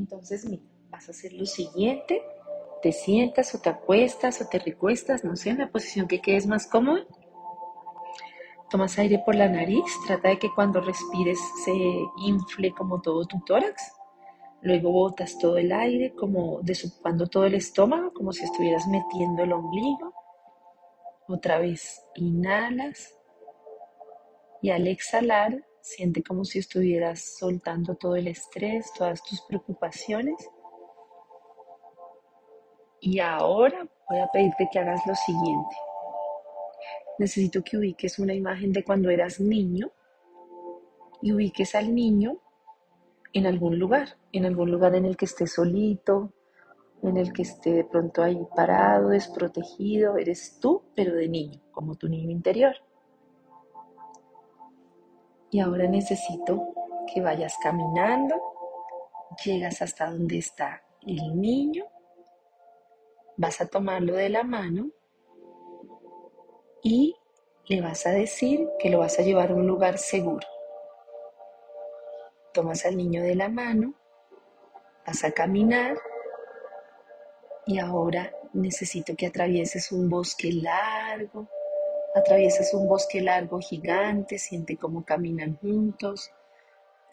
[0.00, 2.22] Entonces, mira, vas a hacer lo siguiente.
[2.82, 6.46] Te sientas o te acuestas o te recuestas, no sé, en la posición que quedes
[6.46, 7.04] más cómoda.
[8.70, 11.74] Tomas aire por la nariz, trata de que cuando respires se
[12.24, 13.92] infle como todo tu tórax.
[14.62, 19.52] Luego botas todo el aire, como desocupando todo el estómago, como si estuvieras metiendo el
[19.52, 20.14] ombligo.
[21.28, 23.14] Otra vez, inhalas.
[24.62, 30.36] Y al exhalar, siente como si estuvieras soltando todo el estrés, todas tus preocupaciones.
[33.00, 35.76] Y ahora voy a pedirte que hagas lo siguiente.
[37.18, 39.90] Necesito que ubiques una imagen de cuando eras niño
[41.22, 42.38] y ubiques al niño
[43.32, 46.32] en algún lugar, en algún lugar en el que esté solito,
[47.02, 51.94] en el que esté de pronto ahí parado, desprotegido, eres tú, pero de niño, como
[51.94, 52.74] tu niño interior.
[55.50, 56.74] Y ahora necesito
[57.12, 58.36] que vayas caminando,
[59.44, 61.86] llegas hasta donde está el niño,
[63.36, 64.90] vas a tomarlo de la mano
[66.82, 67.16] y
[67.66, 70.46] le vas a decir que lo vas a llevar a un lugar seguro.
[72.52, 73.94] Tomas al niño de la mano,
[75.06, 75.96] vas a caminar
[77.66, 81.48] y ahora necesito que atravieses un bosque largo,
[82.14, 86.30] atraviesas un bosque largo gigante, siente cómo caminan juntos,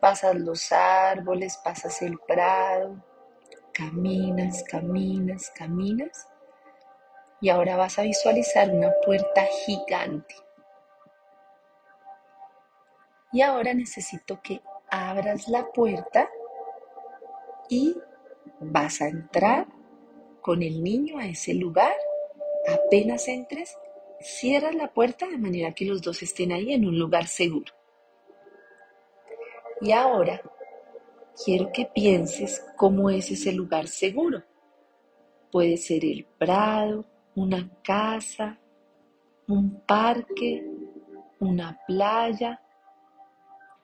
[0.00, 3.02] pasas los árboles, pasas el prado,
[3.72, 6.28] caminas, caminas, caminas
[7.40, 10.34] y ahora vas a visualizar una puerta gigante.
[13.32, 16.28] Y ahora necesito que abras la puerta
[17.68, 17.96] y
[18.60, 19.66] vas a entrar
[20.40, 21.94] con el niño a ese lugar.
[22.68, 23.76] Apenas entres,
[24.22, 27.72] cierras la puerta de manera que los dos estén ahí en un lugar seguro.
[29.80, 30.40] Y ahora
[31.44, 34.42] quiero que pienses cómo es ese lugar seguro.
[35.50, 38.58] Puede ser el prado, una casa,
[39.48, 40.64] un parque,
[41.40, 42.60] una playa,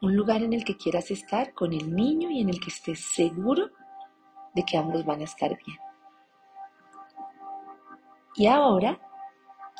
[0.00, 3.00] un lugar en el que quieras estar con el niño y en el que estés
[3.00, 3.70] seguro
[4.54, 5.78] de que ambos van a estar bien.
[8.36, 9.00] Y ahora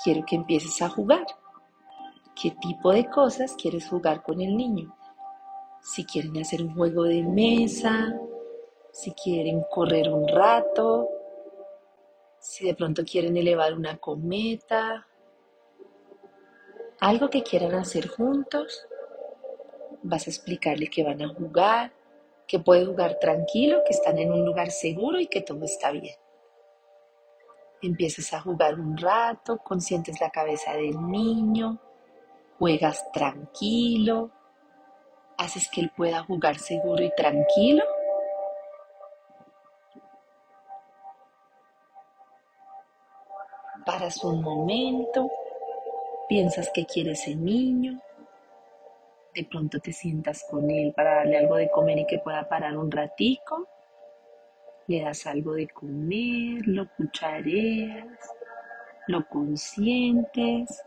[0.03, 1.27] quiero que empieces a jugar.
[2.41, 4.95] ¿Qué tipo de cosas quieres jugar con el niño?
[5.83, 8.15] Si quieren hacer un juego de mesa,
[8.93, 11.09] si quieren correr un rato,
[12.39, 15.07] si de pronto quieren elevar una cometa,
[17.01, 18.87] algo que quieran hacer juntos,
[20.03, 21.93] vas a explicarle que van a jugar,
[22.47, 26.17] que puede jugar tranquilo, que están en un lugar seguro y que todo está bien.
[27.81, 31.79] Empiezas a jugar un rato, consientes la cabeza del niño,
[32.59, 34.31] juegas tranquilo,
[35.37, 37.85] haces que él pueda jugar seguro y tranquilo.
[43.87, 45.31] Paras un momento,
[46.29, 48.03] piensas que quiere ese niño,
[49.35, 52.77] de pronto te sientas con él para darle algo de comer y que pueda parar
[52.77, 53.69] un ratico.
[54.89, 58.07] Le das algo de comer, lo cuchareas,
[59.07, 60.83] lo consientes,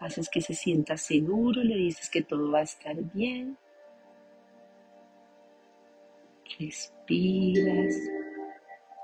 [0.00, 3.56] haces que se sienta seguro, le dices que todo va a estar bien.
[6.58, 7.94] Respiras,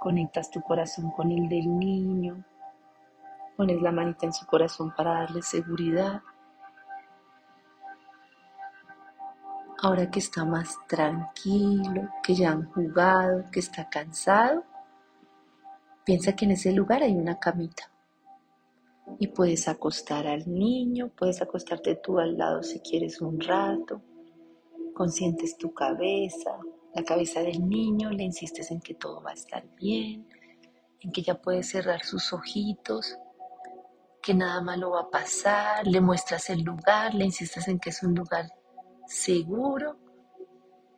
[0.00, 2.44] conectas tu corazón con el del niño,
[3.56, 6.20] pones la manita en su corazón para darle seguridad.
[9.82, 14.62] Ahora que está más tranquilo, que ya han jugado, que está cansado,
[16.04, 17.91] piensa que en ese lugar hay una camita.
[19.19, 24.00] Y puedes acostar al niño, puedes acostarte tú al lado si quieres un rato.
[24.94, 26.59] Consientes tu cabeza,
[26.94, 30.28] la cabeza del niño, le insistes en que todo va a estar bien,
[31.00, 33.19] en que ya puede cerrar sus ojitos,
[34.22, 38.04] que nada malo va a pasar, le muestras el lugar, le insistes en que es
[38.04, 38.47] un lugar
[39.07, 39.97] seguro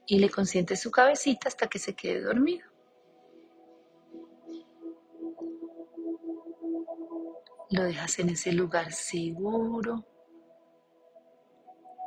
[0.06, 2.68] y le consiente su cabecita hasta que se quede dormido.
[7.70, 10.06] Lo dejas en ese lugar seguro.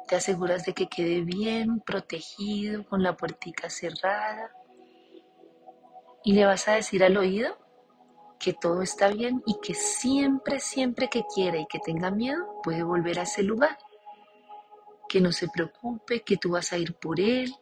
[0.08, 4.52] Te aseguras de que quede bien protegido con la puertica cerrada.
[6.24, 7.58] Y le vas a decir al oído
[8.40, 12.84] que todo está bien y que siempre, siempre que quiera y que tenga miedo puede
[12.84, 13.78] volver a ese lugar
[15.08, 17.54] que no se preocupe, que tú vas a ir por él,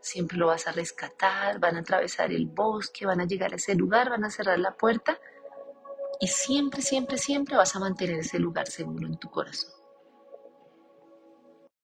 [0.00, 3.74] siempre lo vas a rescatar, van a atravesar el bosque, van a llegar a ese
[3.74, 5.18] lugar, van a cerrar la puerta
[6.20, 9.83] y siempre, siempre, siempre vas a mantener ese lugar seguro en tu corazón.